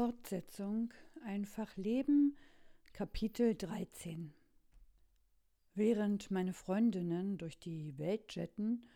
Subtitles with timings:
[0.00, 0.94] Fortsetzung
[1.26, 2.34] Einfach Leben
[2.94, 4.32] Kapitel 13
[5.74, 8.88] Während meine Freundinnen durch die Welt jetten,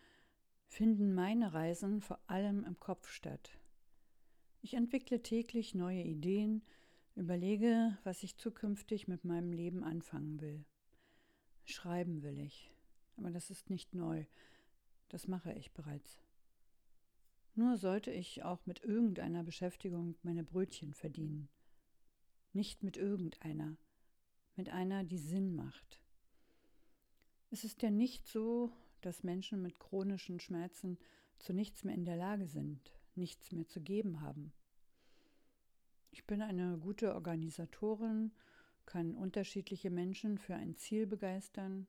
[0.66, 3.50] finden meine Reisen vor allem im Kopf statt.
[4.62, 6.62] Ich entwickle täglich neue Ideen,
[7.16, 10.64] überlege, was ich zukünftig mit meinem Leben anfangen will.
[11.66, 12.72] Schreiben will ich,
[13.18, 14.24] aber das ist nicht neu,
[15.10, 16.23] das mache ich bereits.
[17.54, 21.48] Nur sollte ich auch mit irgendeiner Beschäftigung meine Brötchen verdienen.
[22.52, 23.76] Nicht mit irgendeiner,
[24.56, 26.00] mit einer, die Sinn macht.
[27.50, 30.98] Es ist ja nicht so, dass Menschen mit chronischen Schmerzen
[31.38, 34.52] zu nichts mehr in der Lage sind, nichts mehr zu geben haben.
[36.10, 38.32] Ich bin eine gute Organisatorin,
[38.86, 41.86] kann unterschiedliche Menschen für ein Ziel begeistern,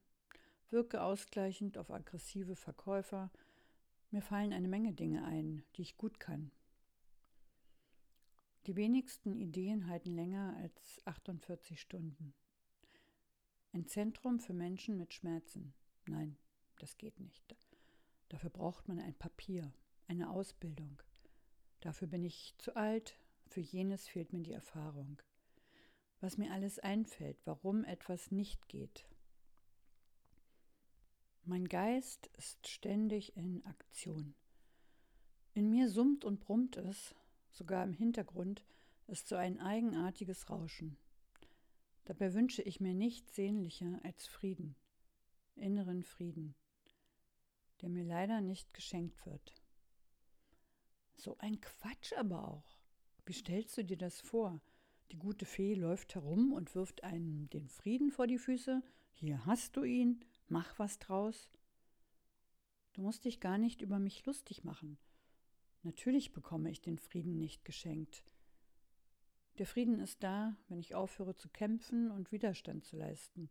[0.69, 3.31] wirke ausgleichend auf aggressive Verkäufer,
[4.15, 6.49] mir fallen eine Menge Dinge ein, die ich gut kann.
[8.65, 12.33] Die wenigsten Ideen halten länger als 48 Stunden.
[13.73, 15.73] Ein Zentrum für Menschen mit Schmerzen.
[16.07, 16.37] Nein,
[16.79, 17.57] das geht nicht.
[18.29, 19.73] Dafür braucht man ein Papier,
[20.07, 21.01] eine Ausbildung.
[21.81, 25.21] Dafür bin ich zu alt, für jenes fehlt mir die Erfahrung.
[26.21, 29.09] Was mir alles einfällt, warum etwas nicht geht,
[31.47, 34.35] mein Geist ist ständig in Aktion.
[35.53, 37.15] In mir summt und brummt es,
[37.51, 38.63] sogar im Hintergrund
[39.07, 40.97] ist so ein eigenartiges Rauschen.
[42.05, 44.75] Dabei wünsche ich mir nichts sehnlicher als Frieden,
[45.55, 46.55] inneren Frieden,
[47.81, 49.53] der mir leider nicht geschenkt wird.
[51.15, 52.77] So ein Quatsch aber auch.
[53.25, 54.61] Wie stellst du dir das vor?
[55.11, 58.83] Die gute Fee läuft herum und wirft einem den Frieden vor die Füße.
[59.13, 61.49] Hier hast du ihn, Mach was draus.
[62.93, 64.97] Du musst dich gar nicht über mich lustig machen.
[65.83, 68.23] Natürlich bekomme ich den Frieden nicht geschenkt.
[69.57, 73.49] Der Frieden ist da, wenn ich aufhöre zu kämpfen und Widerstand zu leisten.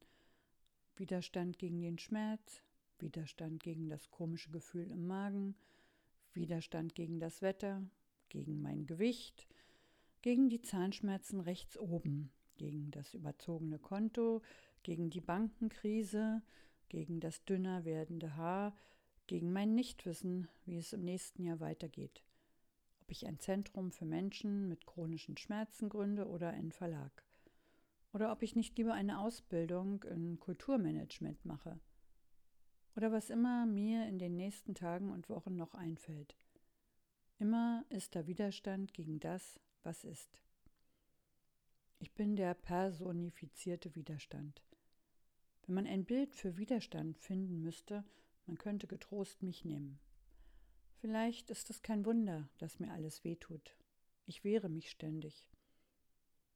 [0.97, 2.63] Widerstand gegen den Schmerz,
[2.99, 5.57] Widerstand gegen das komische Gefühl im Magen,
[6.33, 7.83] Widerstand gegen das Wetter,
[8.29, 9.49] gegen mein Gewicht,
[10.23, 14.43] gegen die Zahnschmerzen rechts oben, gegen das überzogene Konto,
[14.83, 16.43] gegen die Bankenkrise,
[16.89, 18.75] gegen das dünner werdende Haar,
[19.27, 22.23] gegen mein Nichtwissen, wie es im nächsten Jahr weitergeht.
[23.03, 27.25] Ob ich ein Zentrum für Menschen mit chronischen Schmerzen gründe oder einen Verlag.
[28.13, 31.81] Oder ob ich nicht lieber eine Ausbildung in Kulturmanagement mache.
[32.97, 36.37] Oder was immer mir in den nächsten Tagen und Wochen noch einfällt.
[37.39, 40.41] Immer ist da Widerstand gegen das, was ist.
[41.99, 44.63] Ich bin der personifizierte Widerstand.
[45.67, 48.05] Wenn man ein Bild für Widerstand finden müsste,
[48.47, 49.99] man könnte getrost mich nehmen.
[51.01, 53.77] Vielleicht ist es kein Wunder, dass mir alles wehtut.
[54.27, 55.49] Ich wehre mich ständig.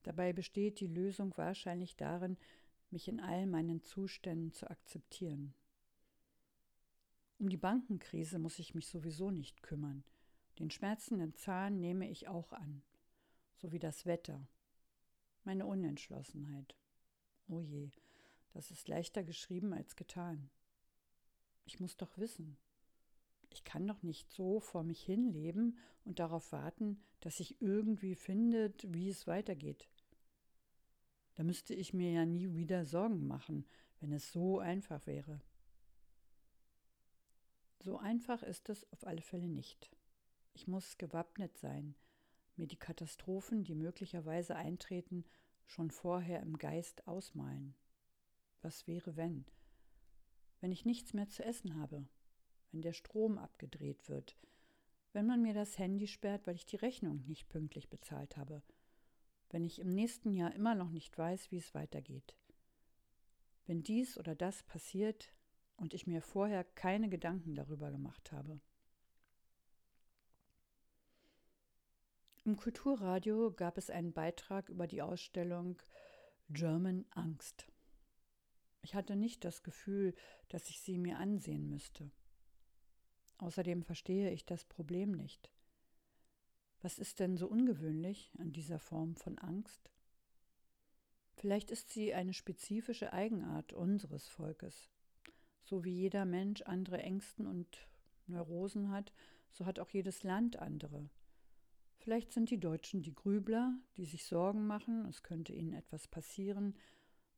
[0.02, 2.36] Dabei besteht die Lösung wahrscheinlich darin,
[2.90, 5.54] mich in all meinen Zuständen zu akzeptieren.
[7.38, 10.04] Um die Bankenkrise muss ich mich sowieso nicht kümmern.
[10.58, 12.82] Den schmerzenden Zahn nehme ich auch an,
[13.56, 14.48] so wie das Wetter.
[15.44, 16.74] Meine Unentschlossenheit.
[17.48, 17.90] Oh je,
[18.52, 20.50] das ist leichter geschrieben als getan.
[21.64, 22.56] Ich muss doch wissen.
[23.50, 28.14] Ich kann doch nicht so vor mich hin leben und darauf warten, dass sich irgendwie
[28.14, 29.88] findet, wie es weitergeht.
[31.34, 33.66] Da müsste ich mir ja nie wieder Sorgen machen,
[34.00, 35.40] wenn es so einfach wäre.
[37.80, 39.90] So einfach ist es auf alle Fälle nicht.
[40.52, 41.94] Ich muss gewappnet sein,
[42.56, 45.24] mir die Katastrophen, die möglicherweise eintreten,
[45.66, 47.74] schon vorher im Geist ausmalen.
[48.62, 49.44] Was wäre, wenn?
[50.60, 52.06] Wenn ich nichts mehr zu essen habe,
[52.72, 54.36] wenn der Strom abgedreht wird,
[55.12, 58.62] wenn man mir das Handy sperrt, weil ich die Rechnung nicht pünktlich bezahlt habe,
[59.50, 62.36] wenn ich im nächsten Jahr immer noch nicht weiß, wie es weitergeht.
[63.66, 65.32] Wenn dies oder das passiert
[65.76, 68.60] und ich mir vorher keine Gedanken darüber gemacht habe.
[72.44, 75.76] Im Kulturradio gab es einen Beitrag über die Ausstellung
[76.48, 77.66] German Angst.
[78.82, 80.14] Ich hatte nicht das Gefühl,
[80.48, 82.10] dass ich sie mir ansehen müsste.
[83.38, 85.52] Außerdem verstehe ich das Problem nicht.
[86.80, 89.90] Was ist denn so ungewöhnlich an dieser Form von Angst?
[91.34, 94.90] Vielleicht ist sie eine spezifische Eigenart unseres Volkes.
[95.62, 97.86] So wie jeder Mensch andere Ängsten und
[98.26, 99.12] Neurosen hat,
[99.52, 101.10] so hat auch jedes Land andere.
[101.98, 106.74] Vielleicht sind die Deutschen die Grübler, die sich Sorgen machen, es könnte ihnen etwas passieren,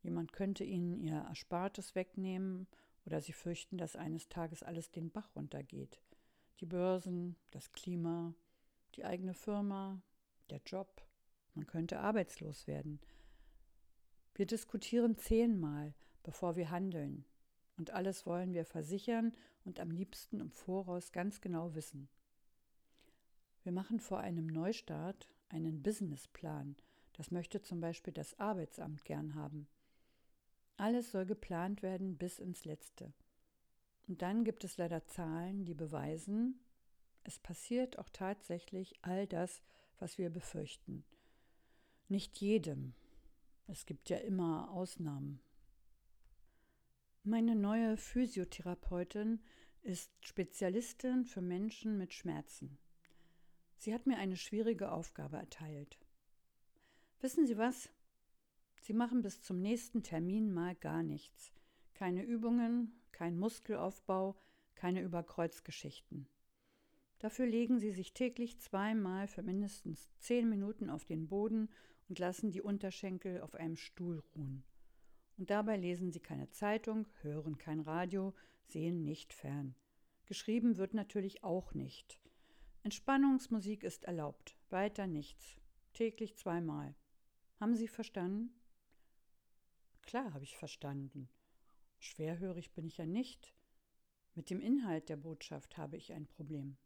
[0.03, 2.67] Jemand könnte ihnen ihr Erspartes wegnehmen
[3.05, 6.01] oder sie fürchten, dass eines Tages alles den Bach runtergeht.
[6.61, 8.35] Die Börsen, das Klima,
[8.95, 10.03] die eigene Firma,
[10.51, 11.03] der Job,
[11.55, 13.01] Man könnte arbeitslos werden.
[14.35, 17.25] Wir diskutieren zehnmal, bevor wir handeln.
[17.77, 19.33] Und alles wollen wir versichern
[19.65, 22.09] und am liebsten im Voraus ganz genau wissen.
[23.63, 26.77] Wir machen vor einem Neustart einen Businessplan.
[27.15, 29.67] Das möchte zum Beispiel das Arbeitsamt gern haben.
[30.81, 33.13] Alles soll geplant werden bis ins Letzte.
[34.09, 36.59] Und dann gibt es leider Zahlen, die beweisen,
[37.23, 39.63] es passiert auch tatsächlich all das,
[39.99, 41.05] was wir befürchten.
[42.09, 42.95] Nicht jedem.
[43.67, 45.43] Es gibt ja immer Ausnahmen.
[47.25, 49.43] Meine neue Physiotherapeutin
[49.83, 52.79] ist Spezialistin für Menschen mit Schmerzen.
[53.77, 55.99] Sie hat mir eine schwierige Aufgabe erteilt.
[57.21, 57.91] Wissen Sie was?
[58.81, 61.53] Sie machen bis zum nächsten Termin mal gar nichts.
[61.95, 64.37] Keine Übungen, kein Muskelaufbau,
[64.75, 66.27] keine Überkreuzgeschichten.
[67.19, 71.69] Dafür legen Sie sich täglich zweimal für mindestens zehn Minuten auf den Boden
[72.09, 74.65] und lassen die Unterschenkel auf einem Stuhl ruhen.
[75.37, 78.35] Und dabei lesen Sie keine Zeitung, hören kein Radio,
[78.65, 79.75] sehen nicht fern.
[80.25, 82.19] Geschrieben wird natürlich auch nicht.
[82.83, 85.61] Entspannungsmusik ist erlaubt, weiter nichts.
[85.93, 86.95] Täglich zweimal.
[87.59, 88.55] Haben Sie verstanden?
[90.11, 91.29] Klar habe ich verstanden.
[92.01, 93.55] Schwerhörig bin ich ja nicht.
[94.35, 96.77] Mit dem Inhalt der Botschaft habe ich ein Problem.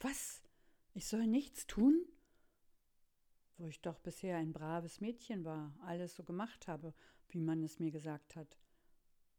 [0.00, 0.42] Was?
[0.92, 2.04] Ich soll nichts tun?
[3.58, 6.94] Wo ich doch bisher ein braves Mädchen war, alles so gemacht habe,
[7.28, 8.58] wie man es mir gesagt hat.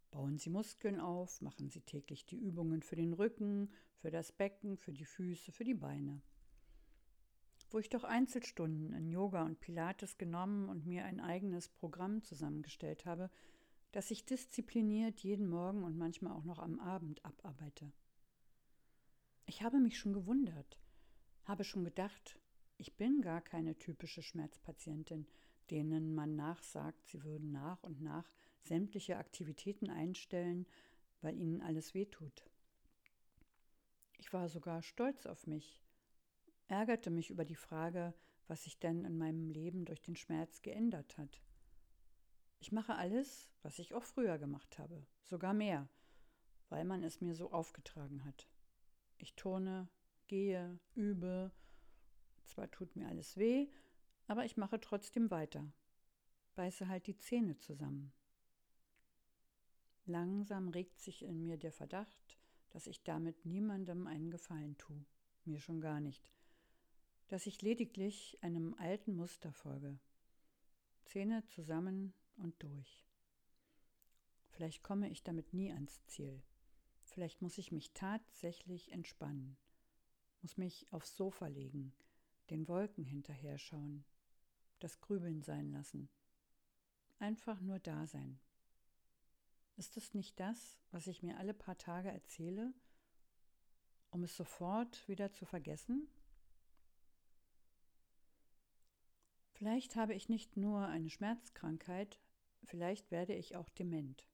[0.10, 4.78] Bauen Sie Muskeln auf, machen Sie täglich die Übungen für den Rücken, für das Becken,
[4.78, 6.22] für die Füße, für die Beine.
[7.74, 13.08] Wo ich doch Einzelstunden in Yoga und Pilates genommen und mir ein eigenes Programm zusammengestellt
[13.08, 13.32] habe,
[13.92, 17.92] das ich diszipliniert jeden Morgen und manchmal auch noch am Abend abarbeite.
[19.48, 20.78] Ich habe mich schon gewundert,
[21.46, 22.40] habe schon gedacht,
[22.78, 25.26] ich bin gar keine typische Schmerzpatientin,
[25.72, 28.30] denen man nachsagt, sie würden nach und nach
[28.62, 30.68] sämtliche Aktivitäten einstellen,
[31.22, 32.46] weil ihnen alles wehtut.
[34.20, 35.84] Ich war sogar stolz auf mich,
[36.74, 38.16] ärgerte mich über die Frage,
[38.48, 41.44] was sich denn in meinem Leben durch den Schmerz geändert hat.
[42.60, 45.88] Ich mache alles, was ich auch früher gemacht habe, sogar mehr,
[46.70, 48.50] weil man es mir so aufgetragen hat.
[49.18, 49.88] Ich turne,
[50.28, 51.52] gehe, übe.
[52.46, 53.68] Zwar tut mir alles weh,
[54.26, 55.72] aber ich mache trotzdem weiter.
[56.56, 58.12] Beiße halt die Zähne zusammen.
[60.06, 62.40] Langsam regt sich in mir der Verdacht,
[62.72, 65.06] dass ich damit niemandem einen Gefallen tue,
[65.46, 66.34] mir schon gar nicht,
[67.28, 70.00] dass ich lediglich einem alten Muster folge.
[71.06, 73.06] Zähne zusammen und durch.
[74.50, 76.44] Vielleicht komme ich damit nie ans Ziel.
[77.06, 79.58] Vielleicht muss ich mich tatsächlich entspannen,
[80.42, 81.94] muss mich aufs Sofa legen,
[82.50, 84.06] den Wolken hinterher schauen,
[84.80, 86.10] das Grübeln sein lassen,
[87.20, 88.40] einfach nur da sein.
[89.76, 92.74] Ist es nicht das, was ich mir alle paar Tage erzähle,
[94.12, 96.08] um es sofort wieder zu vergessen?
[99.64, 102.20] Vielleicht habe ich nicht nur eine Schmerzkrankheit,
[102.66, 104.28] vielleicht werde ich auch dement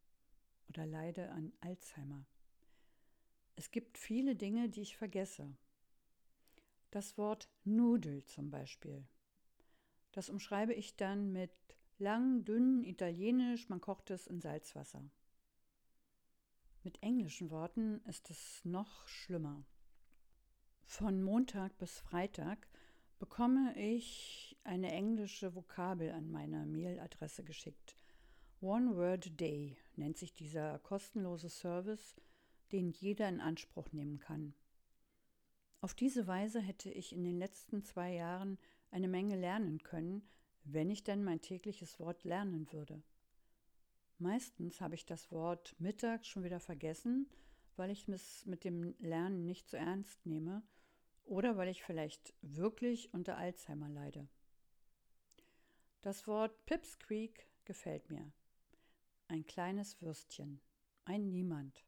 [0.69, 2.25] oder leide an Alzheimer.
[3.55, 5.55] Es gibt viele Dinge, die ich vergesse.
[6.89, 9.05] Das Wort Nudel zum Beispiel.
[10.13, 11.53] Das umschreibe ich dann mit
[11.99, 15.11] lang, dünn, italienisch, man kocht es in Salzwasser.
[16.81, 19.63] Mit englischen Worten ist es noch schlimmer.
[20.85, 22.67] Von Montag bis Freitag
[23.19, 27.97] bekomme ich eine englische Vokabel an meine Mailadresse geschickt.
[28.61, 32.21] One Word Day nennt sich dieser kostenlose Service,
[32.71, 34.53] den jeder in Anspruch nehmen kann.
[35.81, 38.57] Auf diese Weise hätte ich in den letzten zwei Jahren
[38.91, 40.27] eine Menge lernen können,
[40.63, 43.01] wenn ich denn mein tägliches Wort lernen würde.
[44.17, 47.29] Meistens habe ich das Wort mittags schon wieder vergessen,
[47.75, 50.63] weil ich es mit dem Lernen nicht so ernst nehme
[51.29, 54.27] oder weil ich vielleicht wirklich unter Alzheimer leide.
[56.01, 58.31] Das Wort Pipsqueak gefällt mir.
[59.27, 60.59] Ein kleines Würstchen,
[61.05, 61.85] ein Niemand.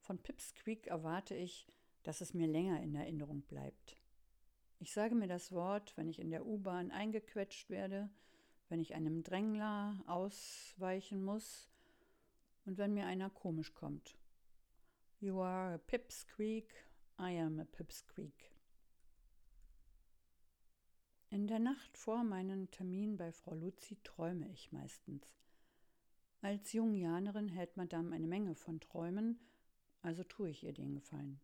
[0.00, 1.68] Von Pipsqueak erwarte ich,
[2.02, 3.96] dass es mir länger in Erinnerung bleibt.
[4.80, 8.10] Ich sage mir das Wort, wenn ich in der U-Bahn eingequetscht werde,
[8.68, 11.68] wenn ich einem Drängler ausweichen muss
[12.64, 14.16] und wenn mir einer komisch kommt.
[15.20, 16.74] You are a Pipsqueak,
[17.18, 18.52] I am a Pipsqueak.
[21.30, 25.36] In der Nacht vor meinem Termin bei Frau Luzi träume ich meistens.
[26.40, 29.38] Als Jungianerin hält Madame eine Menge von Träumen,
[30.00, 31.40] also tue ich ihr den Gefallen.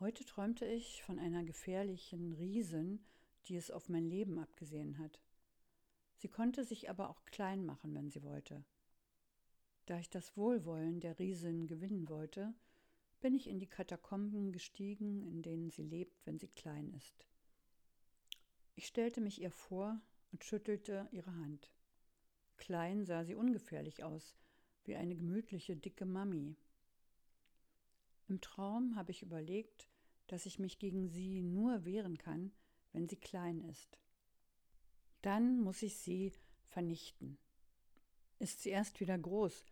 [0.00, 3.04] Heute träumte ich von einer gefährlichen Riesin,
[3.46, 5.22] die es auf mein Leben abgesehen hat.
[6.16, 8.64] Sie konnte sich aber auch klein machen, wenn sie wollte.
[9.86, 12.54] Da ich das Wohlwollen der Riesin gewinnen wollte,
[13.20, 17.26] bin ich in die Katakomben gestiegen, in denen sie lebt, wenn sie klein ist.
[18.74, 20.00] Ich stellte mich ihr vor
[20.32, 21.70] und schüttelte ihre Hand.
[22.56, 24.36] Klein sah sie ungefährlich aus,
[24.84, 26.56] wie eine gemütliche, dicke Mami.
[28.28, 29.88] Im Traum habe ich überlegt,
[30.26, 32.52] dass ich mich gegen sie nur wehren kann,
[32.92, 33.98] wenn sie klein ist.
[35.22, 36.32] Dann muss ich sie
[36.66, 37.38] vernichten.
[38.38, 39.64] Ist sie erst wieder groß,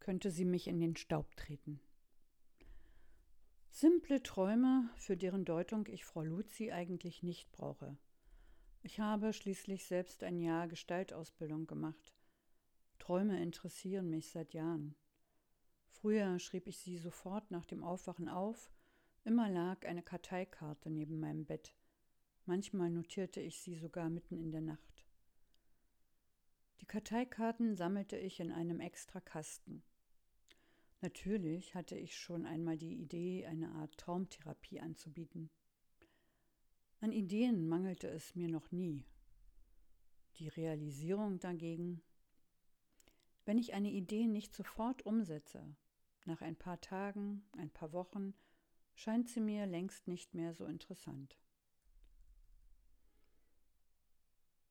[0.00, 1.80] könnte sie mich in den Staub treten.
[3.74, 7.96] Simple Träume, für deren Deutung ich Frau Luzi eigentlich nicht brauche.
[8.82, 12.12] Ich habe schließlich selbst ein Jahr Gestaltausbildung gemacht.
[12.98, 14.94] Träume interessieren mich seit Jahren.
[15.88, 18.70] Früher schrieb ich sie sofort nach dem Aufwachen auf,
[19.24, 21.74] immer lag eine Karteikarte neben meinem Bett.
[22.44, 25.06] Manchmal notierte ich sie sogar mitten in der Nacht.
[26.82, 29.82] Die Karteikarten sammelte ich in einem extra Kasten.
[31.02, 35.50] Natürlich hatte ich schon einmal die Idee, eine Art Traumtherapie anzubieten.
[37.00, 39.04] An Ideen mangelte es mir noch nie.
[40.38, 42.02] Die Realisierung dagegen
[43.44, 45.74] wenn ich eine Idee nicht sofort umsetze,
[46.24, 48.34] nach ein paar Tagen, ein paar Wochen,
[48.94, 51.36] scheint sie mir längst nicht mehr so interessant.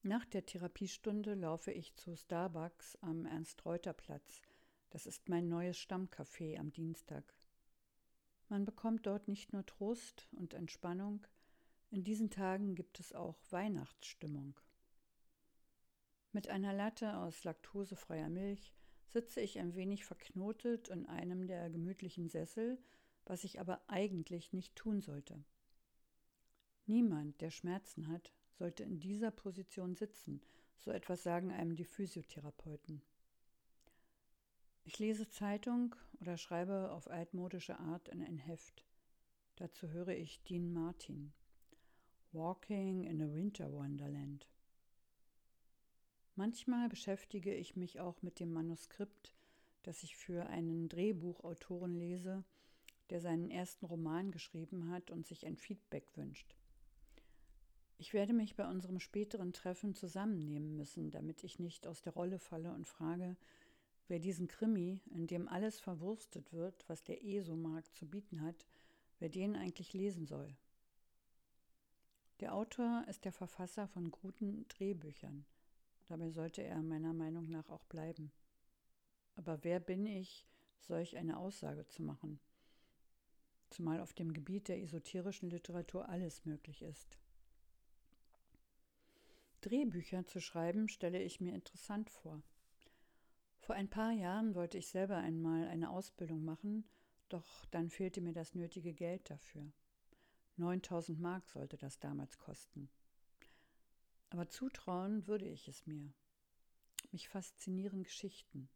[0.03, 4.41] Nach der Therapiestunde laufe ich zu Starbucks am Ernst-Reuter-Platz.
[4.91, 7.33] Das ist mein neues Stammcafé am Dienstag.
[8.49, 11.25] Man bekommt dort nicht nur Trost und Entspannung,
[11.91, 14.57] in diesen Tagen gibt es auch Weihnachtsstimmung.
[16.33, 18.73] Mit einer Latte aus laktosefreier Milch
[19.07, 22.77] sitze ich ein wenig verknotet in einem der gemütlichen Sessel,
[23.25, 25.43] was ich aber eigentlich nicht tun sollte.
[26.85, 30.41] Niemand, der Schmerzen hat, sollte in dieser Position sitzen,
[30.77, 33.01] so etwas sagen einem die Physiotherapeuten.
[34.83, 38.83] Ich lese Zeitung oder schreibe auf altmodische Art in ein Heft.
[39.57, 41.33] Dazu höre ich Dean Martin.
[42.31, 44.47] Walking in a Winter Wonderland.
[46.35, 49.33] Manchmal beschäftige ich mich auch mit dem Manuskript,
[49.83, 52.43] das ich für einen Drehbuchautoren lese,
[53.09, 56.55] der seinen ersten Roman geschrieben hat und sich ein Feedback wünscht.
[57.97, 62.39] Ich werde mich bei unserem späteren Treffen zusammennehmen müssen, damit ich nicht aus der Rolle
[62.39, 63.35] falle und frage,
[64.07, 68.67] wer diesen Krimi, in dem alles verwurstet wird, was der ESO-Markt zu bieten hat,
[69.19, 70.55] wer den eigentlich lesen soll.
[72.39, 75.45] Der Autor ist der Verfasser von guten Drehbüchern–
[76.11, 78.33] Dabei sollte er meiner Meinung nach auch bleiben.
[79.35, 80.45] Aber wer bin ich,
[80.77, 82.37] solch eine Aussage zu machen?
[83.69, 87.17] Zumal auf dem Gebiet der esoterischen Literatur alles möglich ist.
[89.61, 92.41] Drehbücher zu schreiben stelle ich mir interessant vor.
[93.61, 96.83] Vor ein paar Jahren wollte ich selber einmal eine Ausbildung machen,
[97.29, 99.71] doch dann fehlte mir das nötige Geld dafür.
[100.57, 102.89] 9000 Mark sollte das damals kosten.
[104.31, 106.11] Aber zutrauen würde ich es mir.
[107.11, 108.67] Mich faszinieren Geschichten.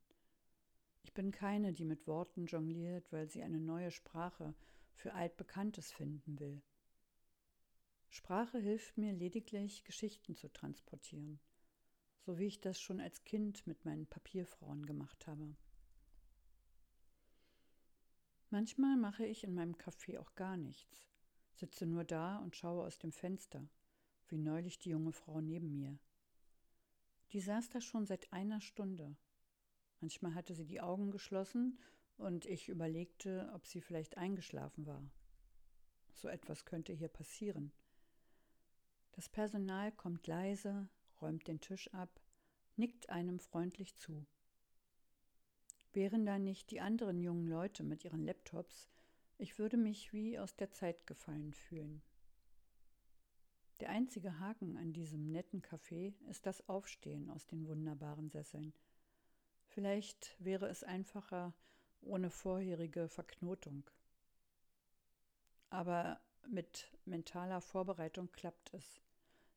[1.01, 4.54] Ich bin keine, die mit Worten jongliert, weil sie eine neue Sprache
[4.94, 6.62] für altbekanntes finden will.
[8.10, 11.39] Sprache hilft mir lediglich, Geschichten zu transportieren,
[12.25, 15.55] so wie ich das schon als Kind mit meinen Papierfrauen gemacht habe.
[18.50, 21.08] Manchmal mache ich in meinem Café auch gar nichts,
[21.53, 23.67] sitze nur da und schaue aus dem Fenster–
[24.29, 25.98] wie neulich die junge Frau neben mir.
[27.32, 29.15] Die saß da schon seit einer Stunde.
[30.00, 31.79] Manchmal hatte sie die Augen geschlossen
[32.17, 35.03] und ich überlegte, ob sie vielleicht eingeschlafen war.
[36.13, 37.72] So etwas könnte hier passieren.
[39.13, 40.88] Das Personal kommt leise,
[41.22, 42.22] räumt den Tisch ab,
[42.76, 44.26] nickt einem freundlich zu.
[45.94, 48.90] Wären da nicht die anderen jungen Leute mit ihren Laptops,
[49.38, 52.02] ich würde mich wie aus der Zeit gefallen fühlen.
[53.82, 58.74] Der einzige Haken an diesem netten Café ist das Aufstehen aus den wunderbaren Sesseln.
[59.68, 61.54] Vielleicht wäre es einfacher
[62.02, 63.84] ohne vorherige Verknotung.
[65.70, 69.02] Aber mit mentaler Vorbereitung klappt es.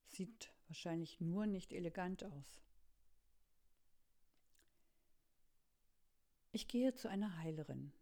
[0.07, 2.63] Sieht wahrscheinlich nur nicht elegant aus.
[6.53, 7.93] Ich gehe zu einer Heilerin.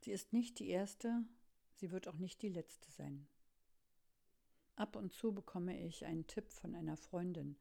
[0.00, 1.24] Sie ist nicht die erste,
[1.74, 3.28] sie wird auch nicht die letzte sein.
[4.76, 7.56] Ab und zu bekomme ich einen Tipp von einer Freundin.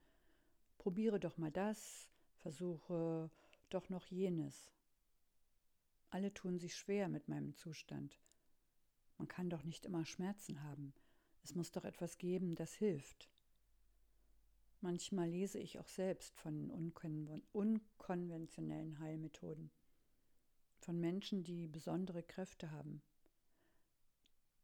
[0.77, 3.29] Probiere doch mal das, versuche
[3.69, 4.71] doch noch jenes.
[6.11, 8.17] Alle tun sich schwer mit meinem Zustand.
[9.17, 10.93] Man kann doch nicht immer Schmerzen haben.
[11.43, 13.29] Es muss doch etwas geben, das hilft.
[14.81, 19.71] Manchmal lese ich auch selbst von unkon unkonventionellen Heilmethoden,
[20.79, 23.01] von Menschen, die besondere Kräfte haben.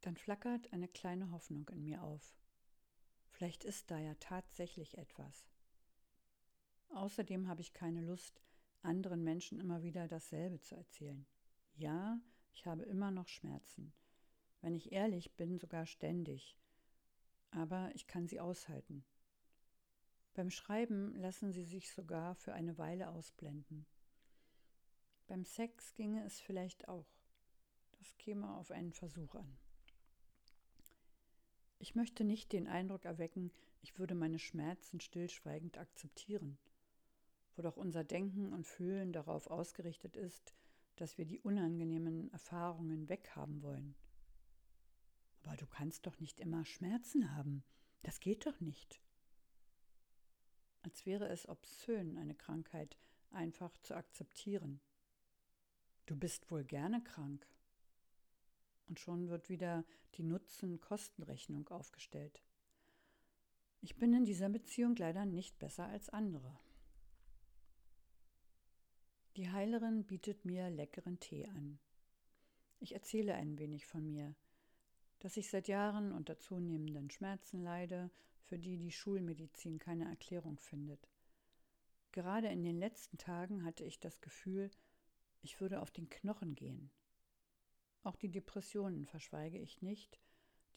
[0.01, 2.38] Dann flackert eine kleine Hoffnung in mir auf.
[3.32, 5.46] Vielleicht ist da ja tatsächlich etwas.
[6.89, 8.41] Außerdem habe ich keine Lust,
[8.82, 11.25] anderen Menschen immer wieder dasselbe zu erzählen.
[11.75, 12.22] Ja,
[12.53, 13.91] ich habe immer noch Schmerzen.
[14.62, 16.58] Wenn ich ehrlich bin, sogar ständig.
[17.56, 19.04] Aber ich kann sie aushalten.
[20.34, 23.86] Beim Schreiben lassen sie sich sogar für eine Weile ausblenden.
[25.28, 27.08] Beim Sex ginge es vielleicht auch.
[27.98, 29.58] Das käme auf einen Versuch an.
[31.80, 36.58] Ich möchte nicht den Eindruck erwecken, ich würde meine Schmerzen stillschweigend akzeptieren
[37.56, 40.54] wo doch unser Denken und Fühlen darauf ausgerichtet ist,
[40.98, 43.96] dass wir die unangenehmen Erfahrungen weghaben wollen.
[45.46, 47.64] Aber du kannst doch nicht immer Schmerzen haben.
[48.02, 49.00] Das geht doch nicht.
[50.82, 52.98] Als wäre es obszön, eine Krankheit
[53.30, 54.82] einfach zu akzeptieren.
[56.08, 57.48] Du bist wohl gerne krank.
[58.88, 59.86] Und schon wird wieder
[60.16, 62.42] die Nutzen-Kostenrechnung aufgestellt.
[63.82, 66.58] Ich bin in dieser Beziehung leider nicht besser als andere.
[69.36, 71.78] Die Heilerin bietet mir leckeren Tee an.
[72.80, 74.36] Ich erzähle ein wenig von mir,
[75.25, 78.12] dass ich seit Jahren unter zunehmenden Schmerzen leide,
[78.44, 81.10] für die die Schulmedizin keine Erklärung findet.
[82.12, 84.70] Gerade in den letzten Tagen hatte ich das Gefühl,
[85.41, 86.91] ich würde auf den Knochen gehen.
[88.03, 90.22] Auch die Depressionen verschweige ich nicht,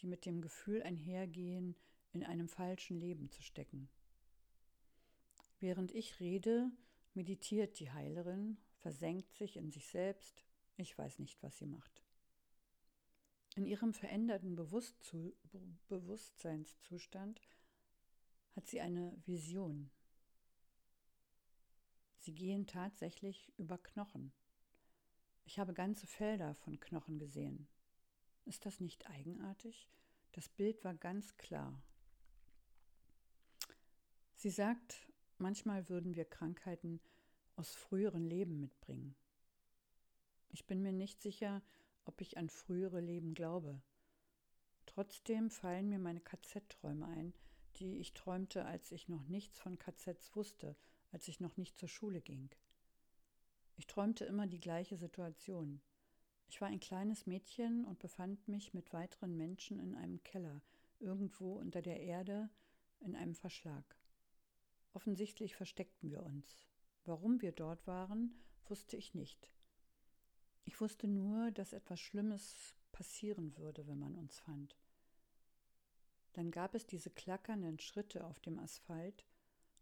[0.01, 1.77] die mit dem Gefühl einhergehen,
[2.13, 3.91] in einem falschen Leben zu stecken.
[5.61, 6.71] Während ich rede,
[7.13, 10.43] meditiert die Heilerin, versenkt sich in sich selbst,
[10.79, 12.08] ich weiß nicht, was sie macht.
[13.59, 17.43] In ihrem veränderten Bewusstseinszustand
[18.55, 19.91] hat sie eine Vision.
[22.19, 24.31] Sie gehen tatsächlich über Knochen.
[25.45, 27.67] Ich habe ganze Felder von Knochen gesehen.
[28.45, 29.91] Ist das nicht eigenartig?
[30.31, 31.83] Das Bild war ganz klar.
[34.37, 35.09] Sie sagt,
[35.41, 37.01] Manchmal würden wir Krankheiten
[37.57, 39.17] aus früheren Leben mitbringen.
[40.51, 41.61] Ich bin mir nicht sicher,
[42.09, 43.83] ob ich an frühere Leben glaube.
[44.87, 47.35] Trotzdem fallen mir meine KZ-Träume ein,
[47.77, 50.75] die ich träumte, als ich noch nichts von KZs wusste,
[51.13, 52.51] als ich noch nicht zur Schule ging.
[53.77, 55.83] Ich träumte immer die gleiche Situation.
[56.49, 60.63] Ich war ein kleines Mädchen und befand mich mit weiteren Menschen in einem Keller,
[60.99, 62.49] irgendwo unter der Erde,
[63.01, 63.97] in einem Verschlag.
[64.95, 66.67] Offensichtlich versteckten wir uns.
[67.05, 69.53] Warum wir dort waren, wusste ich nicht.
[70.69, 74.77] Ich wusste nur, dass etwas Schlimmes passieren würde, wenn man uns fand.
[76.35, 79.25] Dann gab es diese klackernden Schritte auf dem Asphalt.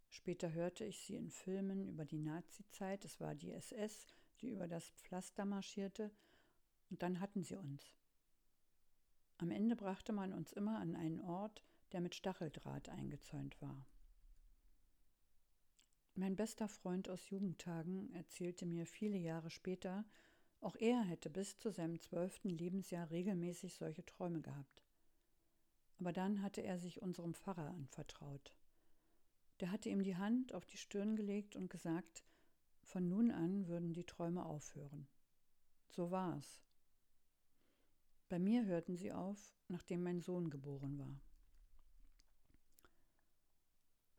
[0.09, 3.05] Später hörte ich sie in Filmen über die Nazizeit.
[3.05, 4.07] Es war die SS,
[4.41, 6.13] die über das Pflaster marschierte.
[6.89, 7.83] Und dann hatten sie uns.
[9.39, 13.85] Am Ende brachte man uns immer an einen Ort, der mit Stacheldraht eingezäunt war.
[16.15, 20.05] Mein bester Freund aus Jugendtagen erzählte mir viele Jahre später,
[20.67, 24.83] auch er hätte bis zu seinem zwölften Lebensjahr regelmäßig solche Träume gehabt.
[25.99, 28.53] Aber dann hatte er sich unserem Pfarrer anvertraut.
[29.61, 32.25] Der hatte ihm die Hand auf die Stirn gelegt und gesagt,
[32.83, 35.09] von nun an würden die Träume aufhören.
[35.89, 36.61] So war es.
[38.29, 41.21] Bei mir hörten sie auf, nachdem mein Sohn geboren war.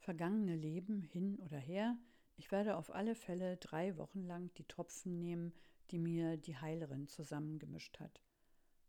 [0.08, 1.98] vergangene Leben hin oder her,
[2.38, 5.52] ich werde auf alle Fälle drei Wochen lang die Tropfen nehmen,
[5.92, 8.22] die mir die Heilerin zusammengemischt hat.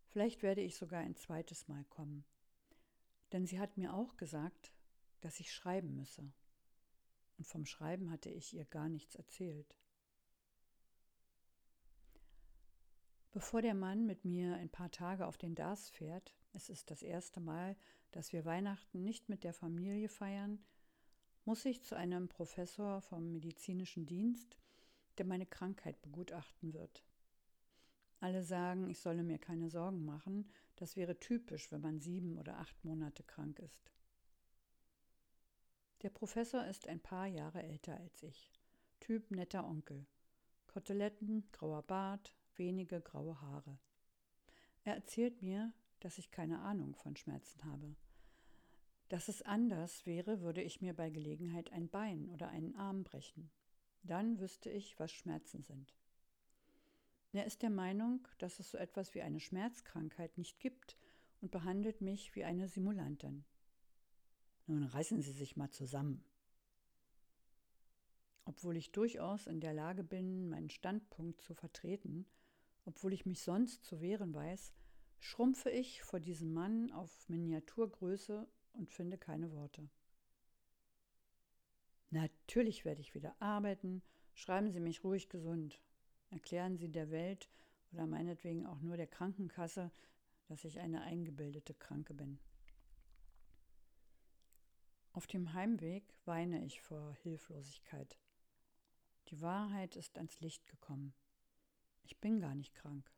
[0.06, 2.24] Vielleicht werde ich sogar ein zweites Mal kommen.
[3.32, 4.72] Denn sie hat mir auch gesagt,
[5.20, 6.32] dass ich schreiben müsse.
[7.36, 9.76] Und vom Schreiben hatte ich ihr gar nichts erzählt.
[13.30, 17.02] Bevor der Mann mit mir ein paar Tage auf den Dars fährt, es ist das
[17.02, 17.76] erste Mal,
[18.10, 20.64] dass wir Weihnachten nicht mit der Familie feiern,
[21.44, 24.56] muss ich zu einem Professor vom medizinischen Dienst,
[25.18, 27.04] der meine Krankheit begutachten wird.
[28.20, 32.58] Alle sagen, ich solle mir keine Sorgen machen, das wäre typisch, wenn man sieben oder
[32.58, 33.92] acht Monate krank ist.
[36.02, 38.52] Der Professor ist ein paar Jahre älter als ich.
[39.00, 40.06] Typ netter Onkel.
[40.68, 43.78] Koteletten, grauer Bart, wenige graue Haare.
[44.84, 47.96] Er erzählt mir, dass ich keine Ahnung von Schmerzen habe.
[49.08, 53.50] Dass es anders wäre, würde ich mir bei Gelegenheit ein Bein oder einen Arm brechen.
[54.02, 55.94] Dann wüsste ich, was Schmerzen sind.
[57.32, 60.96] Er ist der Meinung, dass es so etwas wie eine Schmerzkrankheit nicht gibt
[61.40, 63.44] und behandelt mich wie eine Simulantin.
[64.66, 66.24] Nun reißen Sie sich mal zusammen.
[68.44, 72.26] Obwohl ich durchaus in der Lage bin, meinen Standpunkt zu vertreten,
[72.86, 74.72] obwohl ich mich sonst zu wehren weiß,
[75.20, 79.90] schrumpfe ich vor diesem Mann auf Miniaturgröße und finde keine Worte.
[82.10, 84.02] Natürlich werde ich wieder arbeiten.
[84.34, 85.80] Schreiben Sie mich ruhig gesund.
[86.30, 87.48] Erklären Sie der Welt
[87.92, 89.90] oder meinetwegen auch nur der Krankenkasse,
[90.46, 92.38] dass ich eine eingebildete Kranke bin.
[95.12, 98.18] Auf dem Heimweg weine ich vor Hilflosigkeit.
[99.28, 101.12] Die Wahrheit ist ans Licht gekommen.
[102.02, 103.10] Ich bin gar nicht krank.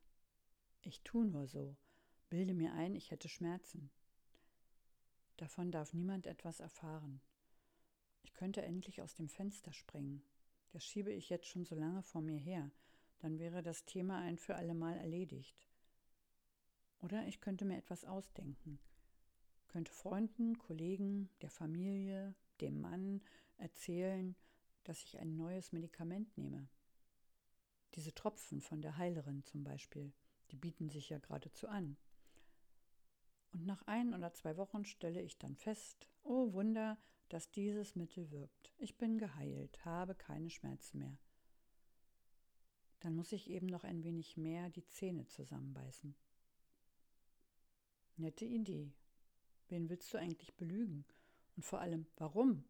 [0.82, 1.76] Ich tue nur so,
[2.30, 3.90] bilde mir ein, ich hätte Schmerzen.
[5.36, 7.20] Davon darf niemand etwas erfahren.
[8.22, 10.22] Ich könnte endlich aus dem Fenster springen.
[10.72, 12.70] Das schiebe ich jetzt schon so lange vor mir her.
[13.18, 15.68] Dann wäre das Thema ein für allemal erledigt.
[17.00, 18.78] Oder ich könnte mir etwas ausdenken.
[19.68, 23.22] Könnte Freunden, Kollegen, der Familie, dem Mann
[23.56, 24.36] erzählen,
[24.84, 26.68] dass ich ein neues Medikament nehme.
[27.94, 30.12] Diese Tropfen von der Heilerin zum Beispiel,
[30.50, 31.96] die bieten sich ja geradezu an.
[33.52, 36.98] Und nach ein oder zwei Wochen stelle ich dann fest, oh Wunder,
[37.30, 38.72] dass dieses Mittel wirkt.
[38.76, 41.16] Ich bin geheilt, habe keine Schmerzen mehr.
[42.98, 46.14] Dann muss ich eben noch ein wenig mehr die Zähne zusammenbeißen.
[48.16, 48.92] Nette Idee.
[49.68, 51.04] Wen willst du eigentlich belügen?
[51.56, 52.64] Und vor allem, warum?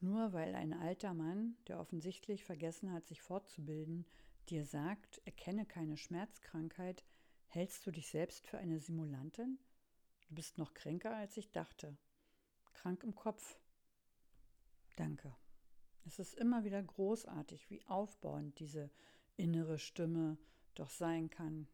[0.00, 4.06] Nur weil ein alter Mann, der offensichtlich vergessen hat, sich fortzubilden,
[4.48, 7.04] dir sagt, erkenne keine Schmerzkrankheit,
[7.48, 9.58] hältst du dich selbst für eine Simulantin?
[10.28, 11.96] Du bist noch kränker, als ich dachte
[12.82, 13.60] krank im Kopf.
[14.96, 15.34] Danke.
[16.04, 18.90] Es ist immer wieder großartig, wie aufbauend diese
[19.36, 20.36] innere Stimme
[20.74, 21.68] doch sein kann,